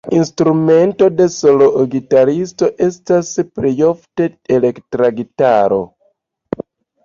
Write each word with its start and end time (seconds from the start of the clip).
La 0.05 0.11
instrumento 0.19 1.09
de 1.19 1.27
soloo-gitaristo 1.33 2.71
estas 2.87 3.31
plejofte 3.61 4.31
elektra 4.59 5.15
gitaro. 5.23 5.83